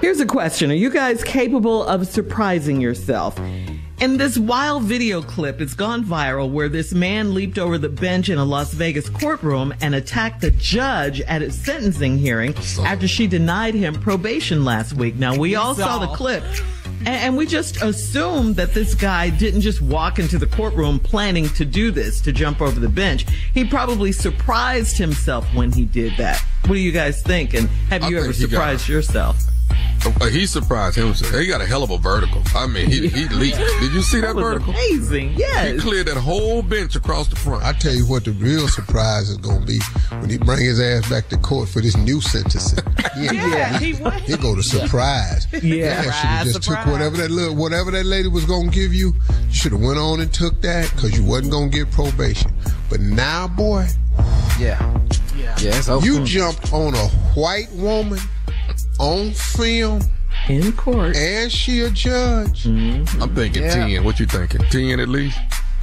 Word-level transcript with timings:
Here's 0.00 0.20
a 0.20 0.26
question 0.26 0.70
Are 0.70 0.74
you 0.74 0.90
guys 0.90 1.24
capable 1.24 1.82
of 1.84 2.06
surprising 2.06 2.80
yourself? 2.80 3.40
In 3.98 4.18
this 4.18 4.36
wild 4.36 4.82
video 4.82 5.22
clip, 5.22 5.58
it's 5.62 5.72
gone 5.72 6.04
viral 6.04 6.50
where 6.50 6.68
this 6.68 6.92
man 6.92 7.32
leaped 7.32 7.58
over 7.58 7.78
the 7.78 7.88
bench 7.88 8.28
in 8.28 8.36
a 8.36 8.44
Las 8.44 8.74
Vegas 8.74 9.08
courtroom 9.08 9.72
and 9.80 9.94
attacked 9.94 10.42
the 10.42 10.50
judge 10.50 11.22
at 11.22 11.40
his 11.40 11.58
sentencing 11.58 12.18
hearing 12.18 12.54
after 12.80 13.08
she 13.08 13.26
denied 13.26 13.72
him 13.72 13.94
probation 13.94 14.66
last 14.66 14.92
week. 14.92 15.16
Now, 15.16 15.34
we 15.34 15.54
all 15.54 15.74
saw 15.74 15.98
the 15.98 16.08
clip. 16.08 16.44
And, 17.06 17.36
we 17.36 17.46
just 17.46 17.80
assumed 17.80 18.56
that 18.56 18.74
this 18.74 18.94
guy 18.94 19.30
didn't 19.30 19.62
just 19.62 19.80
walk 19.80 20.18
into 20.18 20.38
the 20.38 20.46
courtroom 20.46 20.98
planning 20.98 21.48
to 21.50 21.64
do 21.64 21.90
this, 21.90 22.20
to 22.22 22.32
jump 22.32 22.60
over 22.60 22.78
the 22.80 22.88
bench. 22.88 23.24
He 23.54 23.64
probably 23.64 24.12
surprised 24.12 24.98
himself 24.98 25.46
when 25.54 25.72
he 25.72 25.84
did 25.84 26.16
that. 26.18 26.44
What 26.66 26.74
do 26.74 26.80
you 26.80 26.92
guys 26.92 27.22
think? 27.22 27.54
And 27.54 27.68
have 27.90 28.02
I 28.02 28.08
you 28.08 28.18
ever 28.18 28.32
surprised 28.32 28.88
yourself? 28.88 29.38
Uh, 30.20 30.26
he 30.26 30.46
surprised 30.46 30.96
himself. 30.96 31.34
He 31.34 31.46
got 31.46 31.60
a 31.60 31.66
hell 31.66 31.82
of 31.82 31.90
a 31.90 31.98
vertical. 31.98 32.42
I 32.54 32.66
mean, 32.66 32.86
he, 32.88 33.08
he 33.08 33.28
leaped. 33.28 33.56
Did 33.58 33.92
you 33.92 34.02
see 34.02 34.20
that, 34.20 34.28
That 34.28 34.36
was 34.36 34.44
vertical? 34.44 34.72
amazing. 34.72 35.32
Yes. 35.36 35.72
He 35.72 35.78
cleared 35.78 36.06
that 36.06 36.16
whole 36.16 36.62
bench 36.62 36.94
across 36.94 37.28
the 37.28 37.36
front. 37.36 37.64
I 37.64 37.72
tell 37.72 37.92
you 37.94 38.06
what, 38.06 38.24
the 38.24 38.30
real 38.32 38.68
surprise 38.68 39.28
is 39.28 39.36
going 39.38 39.60
to 39.62 39.66
be 39.66 39.80
when 40.20 40.30
he 40.30 40.38
bring 40.38 40.60
his 40.60 40.80
ass 40.80 41.08
back 41.10 41.28
to 41.30 41.36
court 41.38 41.68
for 41.68 41.80
this 41.80 41.96
new 41.96 42.20
sentencing. 42.20 42.84
He, 43.16 43.24
Yeah, 43.26 43.78
he, 43.78 43.92
he 43.94 44.10
he 44.20 44.36
go 44.36 44.54
to 44.54 44.62
surprise. 44.62 45.46
Yeah. 45.62 46.02
That 46.02 46.04
should 46.04 46.12
have 46.12 46.46
Surprise, 46.48 46.54
just 46.54 46.62
took 46.68 46.86
whatever 46.92 47.16
that 47.16 47.30
little, 47.30 47.56
whatever 47.56 47.90
that 47.90 48.04
lady 48.06 48.28
was 48.28 48.44
going 48.44 48.70
to 48.70 48.74
give 48.74 48.94
you. 48.94 49.14
You 49.48 49.52
should 49.52 49.72
have 49.72 49.80
went 49.80 49.98
on 49.98 50.20
and 50.20 50.32
took 50.32 50.60
that 50.62 50.90
because 50.94 51.16
you 51.18 51.24
wasn't 51.24 51.50
going 51.50 51.70
to 51.70 51.76
get 51.78 51.90
probation. 51.90 52.52
But 52.88 53.00
now, 53.00 53.48
boy, 53.48 53.86
Yeah. 54.60 54.78
Yeah. 55.36 55.54
Yeah, 55.58 56.00
you 56.00 56.24
jumped 56.24 56.72
on 56.72 56.94
a 56.94 57.08
white 57.34 57.70
woman 57.72 58.18
on 58.98 59.32
film 59.32 60.00
in 60.48 60.72
court, 60.72 61.16
and 61.16 61.50
she 61.50 61.80
a 61.80 61.90
judge. 61.90 62.66
I'm 62.66 63.34
thinking 63.34 63.62
Yeah. 63.64 63.86
10. 63.86 64.04
What 64.04 64.20
you 64.20 64.26
thinking? 64.26 64.60
10 64.70 65.00
at 65.00 65.08
least? 65.08 65.38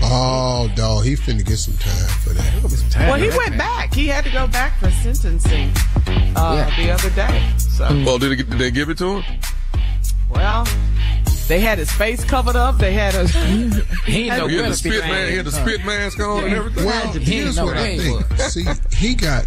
Oh, 0.00 0.70
dog, 0.76 1.04
he 1.04 1.14
finna 1.14 1.44
get 1.44 1.56
some 1.58 1.74
time 1.74 2.08
for 2.20 2.30
that. 2.30 3.08
Well, 3.08 3.14
he 3.16 3.28
went 3.36 3.58
back. 3.58 3.92
He 3.92 4.06
had 4.06 4.24
to 4.24 4.30
go 4.30 4.46
back 4.46 4.78
for 4.78 4.90
sentencing 4.90 5.70
uh, 6.36 6.70
the 6.76 6.90
other 6.90 7.10
day. 7.10 7.50
So, 7.58 7.84
Well, 8.06 8.18
did, 8.18 8.32
it, 8.38 8.50
did 8.50 8.58
they 8.58 8.70
give 8.70 8.90
it 8.90 8.98
to 8.98 9.20
him? 9.20 9.40
well, 10.30 10.66
they 11.48 11.60
had 11.60 11.78
his 11.78 11.90
face 11.90 12.24
covered 12.24 12.54
up. 12.56 12.78
They 12.78 12.92
had 12.92 13.14
a. 13.14 13.26
He 14.06 14.28
had 14.28 14.48
the 14.48 14.74
spit 14.74 15.00
man. 15.02 15.30
He 15.30 15.36
had 15.36 15.46
the 15.46 15.52
spit 15.52 15.84
mask 15.84 16.20
on 16.20 16.44
and 16.44 16.54
everything. 16.54 16.84
Well, 16.84 17.12
here's 17.12 17.60
what 17.60 17.76
I 17.76 17.96
think. 17.98 18.24
See, 18.40 18.64
he 18.96 19.14
got 19.14 19.46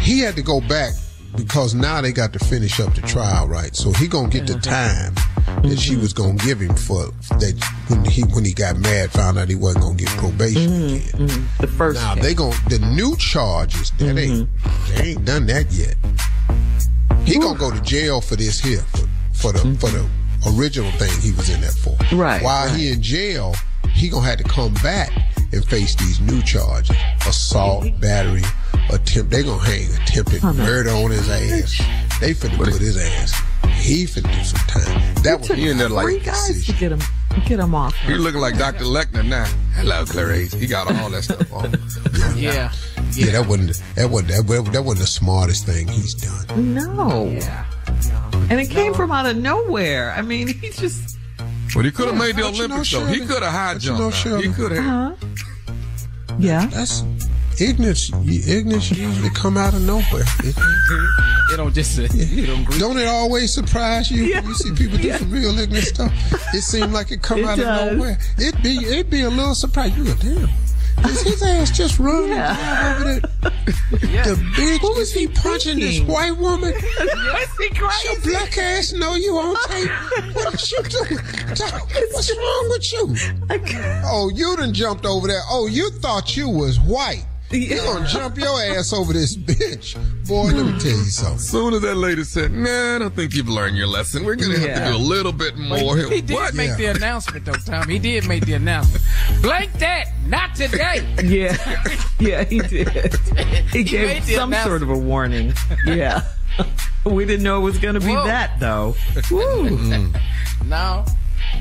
he 0.00 0.20
had 0.20 0.34
to 0.36 0.42
go 0.42 0.60
back 0.60 0.92
because 1.36 1.74
now 1.74 2.00
they 2.00 2.12
got 2.12 2.32
to 2.32 2.38
finish 2.38 2.80
up 2.80 2.94
the 2.94 3.02
trial, 3.02 3.48
right? 3.48 3.74
So 3.74 3.92
he 3.92 4.08
gonna 4.08 4.28
get 4.28 4.46
the 4.46 4.54
time 4.54 5.14
that 5.62 5.78
she 5.78 5.92
mm-hmm. 5.92 6.02
was 6.02 6.12
gonna 6.12 6.34
give 6.34 6.60
him 6.60 6.74
for 6.74 7.06
that 7.38 7.54
when 7.88 8.04
he 8.04 8.22
when 8.22 8.44
he 8.44 8.52
got 8.52 8.76
mad, 8.78 9.10
found 9.10 9.38
out 9.38 9.48
he 9.48 9.54
wasn't 9.54 9.84
gonna 9.84 9.96
get 9.96 10.08
probation 10.10 10.70
mm-hmm. 10.70 10.96
again. 10.96 11.28
Mm-hmm. 11.28 11.62
The 11.62 11.66
first 11.68 12.00
Now 12.00 12.14
they 12.14 12.34
gonna 12.34 12.56
the 12.68 12.78
new 12.78 13.16
charges 13.16 13.90
that 13.98 14.18
ain't 14.18 14.48
they 14.88 15.10
ain't 15.10 15.24
done 15.24 15.46
that 15.46 15.70
yet. 15.72 15.96
He 17.24 17.38
gonna 17.38 17.58
go 17.58 17.70
to 17.70 17.80
jail 17.82 18.20
for 18.20 18.36
this 18.36 18.58
here 18.58 18.80
for, 18.80 19.08
for 19.32 19.52
the 19.52 19.60
for 19.78 19.90
the 19.90 20.08
original 20.56 20.90
thing 20.92 21.10
he 21.20 21.32
was 21.32 21.50
in 21.50 21.60
there 21.60 21.70
for. 21.70 21.96
Right, 22.14 22.42
While 22.42 22.68
he 22.74 22.90
in 22.90 23.02
jail, 23.02 23.54
he 23.92 24.08
gonna 24.08 24.26
have 24.26 24.38
to 24.38 24.44
come 24.44 24.74
back 24.74 25.12
and 25.52 25.64
face 25.64 25.94
these 25.94 26.20
new 26.20 26.42
charges: 26.42 26.96
assault, 27.26 27.86
battery, 28.00 28.42
attempt. 29.10 29.30
They 29.30 29.42
gonna 29.42 29.62
hang 29.62 29.86
attempted 30.02 30.40
oh, 30.44 30.52
murder 30.52 30.90
on 30.90 31.10
his 31.10 31.28
ass. 31.28 31.78
They 32.20 32.32
finna 32.34 32.56
put 32.56 32.68
his 32.68 32.96
ass. 32.96 33.32
He 33.80 34.04
finna 34.04 34.32
do 34.32 34.44
some 34.44 34.66
time. 34.68 35.14
That 35.22 35.38
was 35.40 35.48
took 35.48 35.56
He 35.56 35.68
in 35.68 35.78
there 35.78 35.88
like- 35.88 36.04
three 36.04 36.18
guys 36.20 36.66
to 36.66 36.72
get 36.72 36.92
him 36.92 37.00
get 37.46 37.60
him 37.60 37.74
off. 37.74 37.94
He 37.96 38.14
looking 38.14 38.40
like 38.40 38.58
Dr. 38.58 38.84
Lecter 38.84 39.24
now. 39.26 39.46
Hello, 39.74 40.04
Clarice. 40.04 40.52
He 40.52 40.66
got 40.66 40.92
all 41.00 41.10
that 41.10 41.22
stuff 41.24 41.52
on. 41.52 41.74
Yeah. 42.36 42.72
yeah. 43.14 43.32
That 43.32 43.46
wasn't 43.48 43.82
that 43.96 44.08
wasn't 44.10 44.28
that, 44.32 44.44
wasn't- 44.46 44.72
that 44.72 44.82
wasn't 44.82 45.00
the 45.00 45.06
smartest 45.06 45.66
thing 45.66 45.88
he's 45.88 46.14
done. 46.14 46.74
No. 46.74 47.26
Yeah. 47.26 47.64
And 48.50 48.60
it 48.60 48.68
came 48.70 48.94
from 48.94 49.10
out 49.12 49.26
of 49.26 49.36
nowhere. 49.36 50.12
I 50.12 50.22
mean, 50.22 50.48
he 50.60 50.70
just. 50.70 51.18
Well, 51.74 51.84
he 51.84 51.90
could 51.92 52.06
have 52.08 52.14
Yeah, 52.16 52.20
made 52.20 52.36
the 52.36 52.42
but 52.42 52.54
you 52.54 52.68
know, 52.68 52.74
Olympics, 52.74 52.92
though. 52.92 53.06
He 53.06 53.20
could 53.20 53.42
have 53.42 53.52
high 53.52 53.74
but 53.74 53.84
you 53.84 53.90
know, 53.92 54.10
jumped. 54.10 54.44
He 54.44 54.52
could 54.52 54.72
have. 54.72 54.84
Huh? 54.84 55.14
Yeah. 56.38 56.66
That's 56.66 57.02
ignorance. 57.60 58.10
Ignorance 58.48 58.90
usually 58.90 59.30
come 59.30 59.56
out 59.56 59.74
of 59.74 59.82
nowhere. 59.82 60.24
It- 60.44 60.56
It 61.52 61.56
don't 61.56 61.74
just 61.74 61.98
uh, 61.98 62.02
you 62.14 62.46
don't 62.46 62.64
don't 62.78 62.96
it 62.98 63.06
always 63.08 63.52
surprise 63.52 64.08
you 64.10 64.22
Yeah. 64.24 64.40
when 64.40 64.50
you 64.50 64.54
see 64.54 64.72
people 64.72 64.98
do 64.98 65.08
Yeah. 65.08 65.18
some 65.18 65.30
real 65.32 65.58
ignorant 65.58 65.86
stuff? 65.86 66.12
It 66.54 66.62
seems 66.62 66.92
like 66.92 67.10
it 67.10 67.22
come 67.22 67.40
It 67.40 67.44
out 67.46 67.58
does. 67.58 67.90
of 67.92 67.96
nowhere. 67.98 68.18
It 68.38 68.62
be 68.62 68.76
it 68.76 69.10
be 69.10 69.22
a 69.22 69.30
little 69.30 69.54
surprise. 69.56 69.96
You 69.96 70.04
go, 70.04 70.14
damn. 70.14 70.48
Is 71.10 71.22
his 71.22 71.42
ass 71.42 71.70
just 71.70 71.98
running 71.98 72.28
Yeah. 72.30 72.94
over 73.00 73.04
there? 73.04 73.20
The 73.90 74.34
bitch 74.56 74.98
is 74.98 75.12
he 75.12 75.26
punching 75.26 75.80
this 75.80 76.00
white 76.00 76.36
woman? 76.36 76.72
Yes, 76.74 77.48
he 77.58 77.68
Does 77.70 78.04
your 78.04 78.20
black 78.22 78.56
ass 78.58 78.92
know 78.92 79.14
you 79.16 79.36
on 79.36 79.56
tape? 79.68 79.90
What 80.34 80.54
is 80.54 80.70
you 80.70 80.82
doing? 80.82 81.18
What's 82.12 82.30
wrong 82.36 82.66
with 82.70 82.92
you? 82.92 83.16
Oh, 84.04 84.30
you 84.34 84.56
done 84.56 84.72
jumped 84.72 85.04
over 85.06 85.26
there. 85.26 85.42
Oh, 85.50 85.66
you 85.66 85.90
thought 85.90 86.36
you 86.36 86.48
was 86.48 86.78
white. 86.80 87.24
He 87.50 87.66
gonna 87.66 88.06
jump 88.06 88.38
your 88.38 88.60
ass 88.62 88.92
over 88.92 89.12
this 89.12 89.36
bitch. 89.36 89.96
Boy, 90.28 90.44
let 90.52 90.66
me 90.66 90.78
tell 90.78 90.90
you 90.92 90.96
something. 91.04 91.34
As 91.34 91.48
soon 91.48 91.74
as 91.74 91.80
that 91.80 91.96
lady 91.96 92.22
said, 92.22 92.52
"Nah, 92.52 92.94
I 92.96 92.98
don't 93.00 93.14
think 93.14 93.34
you've 93.34 93.48
learned 93.48 93.76
your 93.76 93.88
lesson. 93.88 94.24
We're 94.24 94.36
gonna 94.36 94.58
have 94.58 94.84
to 94.84 94.90
do 94.92 94.96
a 94.96 94.98
little 94.98 95.32
bit 95.32 95.56
more." 95.58 95.96
He, 95.96 96.08
he 96.16 96.20
did 96.20 96.34
What? 96.34 96.54
make 96.54 96.76
the 96.76 96.86
announcement 96.86 97.44
though, 97.44 97.52
Tom. 97.54 97.88
He 97.88 97.98
did 97.98 98.28
make 98.28 98.46
the 98.46 98.52
announcement. 98.54 99.04
Blank 99.42 99.72
that, 99.80 100.06
not 100.26 100.54
today. 100.54 101.04
Yeah, 101.24 101.56
yeah, 102.20 102.44
he 102.44 102.60
did. 102.60 102.88
He 103.72 103.78
made 103.84 103.86
gave 103.86 104.24
some 104.24 104.52
sort 104.54 104.82
of 104.82 104.90
a 104.90 104.98
warning. 104.98 105.52
Yeah, 105.86 106.22
we 107.04 107.24
didn't 107.24 107.42
know 107.44 107.58
it 107.58 107.64
was 107.64 107.78
going 107.78 107.94
to 107.94 108.00
be 108.00 108.14
Whoa. 108.14 108.26
that 108.26 108.58
though. 108.60 108.94
Woo. 109.30 109.68
Mm. 109.70 110.20
No. 110.66 111.04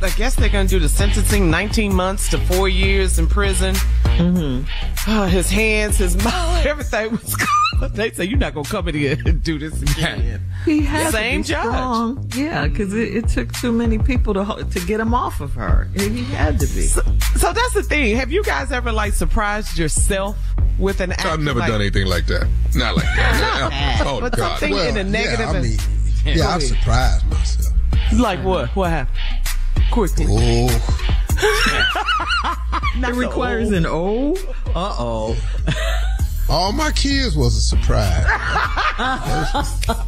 I 0.02 0.10
guess 0.12 0.36
they're 0.36 0.50
going 0.50 0.68
to 0.68 0.76
do 0.76 0.80
the 0.80 0.88
sentencing 0.90 1.50
19 1.50 1.94
months 1.94 2.30
to 2.30 2.38
four 2.38 2.70
years 2.70 3.20
in 3.20 3.28
prison. 3.28 3.76
Mm-hmm. 4.20 5.28
his 5.30 5.50
hands, 5.50 5.98
his 5.98 6.16
mouth, 6.24 6.66
everything 6.66 7.12
was 7.12 7.36
good. 7.36 7.94
They 7.94 8.12
say, 8.12 8.26
You're 8.26 8.38
not 8.38 8.54
going 8.54 8.66
to 8.66 8.70
come 8.72 8.90
in 8.90 8.96
here 8.96 9.18
and 9.26 9.42
do 9.42 9.58
this 9.58 9.82
again. 9.82 10.42
He 10.66 10.82
had 10.82 11.12
Same 11.14 11.42
to 11.44 11.48
be 11.48 11.54
judge. 11.54 11.64
strong. 11.64 12.30
Yeah, 12.36 12.68
because 12.68 12.94
it, 12.94 13.16
it 13.16 13.28
took 13.30 13.50
too 13.54 13.72
many 13.72 13.98
people 13.98 14.34
to 14.34 14.68
to 14.70 14.80
get 14.86 15.00
him 15.00 15.14
off 15.14 15.40
of 15.40 15.54
her. 15.54 15.88
He 15.96 16.22
had 16.26 16.60
to 16.60 16.66
be. 16.68 16.82
So, 16.82 17.02
so 17.38 17.54
that's 17.54 17.74
the 17.76 17.82
thing. 17.82 18.18
Have 18.18 18.30
you 18.30 18.44
guys 18.44 18.70
ever 18.74 18.92
like 18.92 19.14
surprised 19.14 19.78
yourself 19.78 20.38
with 20.78 21.00
an 21.00 21.14
act? 21.14 21.26
I've 21.26 21.40
never 21.40 21.60
like, 21.62 21.70
done 21.70 21.80
anything 21.80 22.08
like 22.08 22.26
that. 22.28 22.46
Not 22.76 22.98
like 22.98 23.06
that. 23.06 24.04
oh 24.06 24.20
But 24.20 24.36
God. 24.36 24.60
something 24.60 24.78
in 24.78 24.98
a 24.98 25.04
negative. 25.06 25.40
Yeah, 25.40 25.50
I 25.52 25.56
and- 25.56 25.64
mean, 25.64 25.78
Go 26.26 26.32
yeah, 26.32 26.48
I'm 26.50 26.62
surprised 26.62 27.26
myself. 27.30 27.74
Like 28.20 28.44
what? 28.44 28.70
What 28.76 28.90
happened? 28.90 29.18
Quickly. 29.92 30.26
Oh, 30.28 31.19
It 33.02 33.16
requires 33.16 33.72
an 33.72 33.86
O. 33.86 34.36
Uh 34.76 34.96
oh. 35.00 35.38
all 36.50 36.72
my 36.74 36.92
kids 36.92 37.36
was 37.36 37.56
a 37.56 37.62
surprise. 37.62 38.26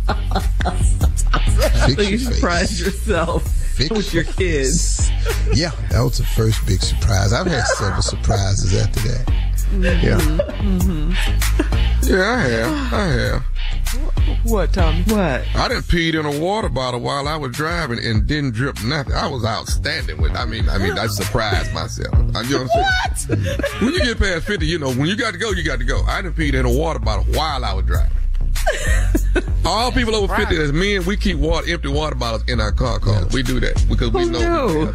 So 1.82 1.88
you 1.88 2.18
face. 2.18 2.36
surprised 2.36 2.80
yourself 2.80 3.44
Fix 3.44 3.92
with 3.92 4.14
your 4.14 4.24
kids. 4.24 5.10
Yeah, 5.54 5.72
that 5.90 6.02
was 6.02 6.18
the 6.18 6.26
first 6.26 6.66
big 6.68 6.82
surprise. 6.82 7.34
I've 7.34 7.48
had 7.48 7.66
several 7.66 8.02
surprises 8.02 8.76
after 8.76 9.00
that. 9.02 9.28
Yeah. 9.80 10.20
Yeah, 12.04 12.30
I 12.30 12.42
have. 12.42 12.94
I 12.94 13.06
have. 13.08 13.44
What, 14.44 14.74
Tommy? 14.74 15.04
What? 15.04 15.44
I 15.56 15.68
didn't 15.68 15.84
peed 15.84 16.18
in 16.18 16.26
a 16.26 16.40
water 16.40 16.70
bottle 16.70 17.02
while 17.02 17.28
I 17.28 17.36
was 17.36 17.52
driving 17.52 18.00
and 18.04 18.26
didn't 18.26 18.54
drip 18.54 18.82
nothing. 18.84 19.14
I 19.14 19.28
was 19.28 19.44
outstanding 19.44 20.22
with. 20.22 20.36
I 20.36 20.46
mean, 20.46 20.70
I 20.70 20.78
mean, 20.78 20.98
I 20.98 21.08
surprised 21.08 21.74
myself. 21.74 22.14
I, 22.36 22.42
you 22.42 22.58
know 22.58 22.64
what 22.64 22.86
I'm 23.06 23.18
saying? 23.18 23.60
When 23.82 23.94
you 23.94 24.00
get 24.00 24.18
past 24.20 24.46
fifty, 24.46 24.66
you 24.66 24.80
know, 24.80 24.94
when 24.94 25.08
you 25.08 25.18
got 25.18 25.34
to 25.34 25.38
go, 25.38 25.52
you 25.52 25.64
got 25.64 25.80
to 25.80 25.86
go. 25.86 26.04
I 26.04 26.22
didn't 26.22 26.38
peed 26.38 26.54
in 26.54 26.66
a 26.66 26.72
water 26.72 27.00
bottle 27.00 27.26
while 27.34 27.66
I 27.66 27.74
was 27.74 27.86
driving. 27.86 28.21
All 29.64 29.92
people 29.92 30.16
over 30.16 30.36
fifty, 30.36 30.58
that's 30.58 30.72
men, 30.72 31.06
we 31.06 31.16
keep 31.16 31.38
water, 31.38 31.66
empty 31.72 31.88
water 31.88 32.16
bottles 32.16 32.44
in 32.48 32.60
our 32.60 32.72
car 32.72 33.00
cars. 33.00 33.32
We 33.32 33.44
do 33.44 33.60
that 33.60 33.84
because 33.88 34.10
we 34.12 34.24
Oh, 34.24 34.26
know. 34.26 34.68
no. 34.86 34.94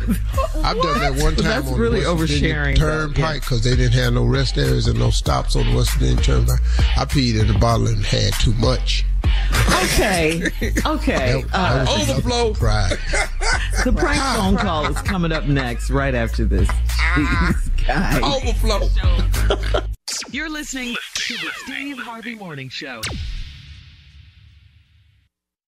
I've 0.62 0.76
done 0.82 0.98
that 1.00 1.14
one 1.22 1.36
time 1.36 1.44
That's 1.44 1.68
on 1.68 1.78
really 1.78 2.00
the 2.00 2.14
West 2.14 2.32
Virginia 2.32 2.54
oversharing, 2.54 2.78
though. 2.78 3.06
Turnpike 3.06 3.40
because 3.42 3.62
they 3.64 3.76
didn't 3.76 3.92
have 3.92 4.12
no 4.14 4.24
rest 4.24 4.58
areas 4.58 4.88
and 4.88 4.98
no 4.98 5.10
stops 5.10 5.54
on 5.56 5.66
the 5.70 5.76
West 5.76 5.92
Virginia 5.92 6.20
Turnpike. 6.22 6.60
I 6.98 7.04
peed 7.04 7.40
in 7.40 7.46
the 7.46 7.58
bottle 7.58 7.86
and 7.86 8.04
had 8.04 8.32
too 8.34 8.52
much. 8.54 9.04
Okay. 9.84 10.42
Okay. 10.84 11.42
That, 11.42 11.50
Uh, 11.52 11.84
that 11.84 12.10
Overflow. 12.10 12.52
surprise. 12.54 12.90
the 13.84 13.92
prank 13.92 14.20
phone 14.20 14.56
call 14.56 14.86
is 14.86 15.00
coming 15.02 15.30
up 15.32 15.44
next, 15.46 15.90
right 15.90 16.14
after 16.14 16.44
this. 16.44 16.68
These 17.16 17.68
guys. 17.86 18.20
Overflow. 18.22 18.88
You're 20.30 20.48
listening 20.50 20.96
to 21.14 21.34
the 21.34 21.50
Steve 21.64 21.98
Harvey 21.98 22.34
Morning 22.34 22.68
Show. 22.68 23.00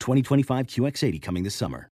2025 0.00 0.66
QX80 0.66 1.22
coming 1.22 1.42
this 1.42 1.54
summer. 1.54 1.90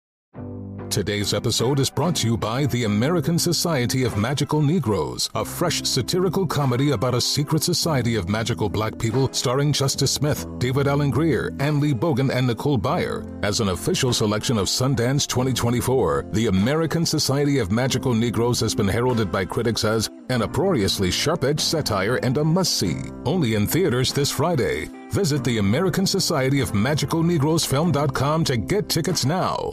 Today's 0.95 1.35
episode 1.35 1.81
is 1.81 1.91
brought 1.91 2.15
to 2.17 2.29
you 2.29 2.37
by 2.37 2.67
the 2.67 2.85
American 2.85 3.37
Society 3.37 4.05
of 4.05 4.17
Magical 4.17 4.63
Negroes, 4.63 5.29
a 5.35 5.45
fresh 5.45 5.83
satirical 5.83 6.47
comedy 6.47 6.93
about 6.93 7.15
a 7.15 7.21
secret 7.21 7.65
society 7.65 8.15
of 8.15 8.29
magical 8.29 8.69
black 8.69 8.97
people 8.97 9.33
starring 9.33 9.73
Justice 9.73 10.13
Smith, 10.13 10.47
David 10.59 10.87
Alan 10.87 11.11
Grier, 11.11 11.53
Anne 11.59 11.81
Lee 11.81 11.95
Bogan, 11.95 12.33
and 12.33 12.47
Nicole 12.47 12.79
Byer. 12.79 13.27
As 13.45 13.59
an 13.59 13.71
official 13.71 14.13
selection 14.13 14.57
of 14.57 14.69
Sundance 14.69 15.27
2024, 15.27 16.27
the 16.31 16.47
American 16.47 17.05
Society 17.05 17.59
of 17.59 17.73
Magical 17.73 18.15
Negroes 18.15 18.61
has 18.61 18.75
been 18.75 18.87
heralded 18.87 19.33
by 19.33 19.45
critics 19.45 19.85
as 19.85 20.09
an 20.31 20.43
uproariously 20.43 21.11
sharp-edged 21.11 21.61
satire 21.61 22.17
and 22.17 22.39
a 22.39 22.45
must-see. 22.45 23.03
Only 23.25 23.55
in 23.55 23.67
theaters 23.67 24.13
this 24.13 24.31
Friday. 24.31 24.89
Visit 25.11 25.45
the 25.45 25.59
American 25.59 26.07
Society 26.07 26.61
of 26.61 26.75
Magical 26.75 27.23
Negroes 27.23 27.65
Film.com 27.65 28.45
to 28.45 28.57
get 28.57 28.89
tickets 28.89 29.25
now. 29.25 29.73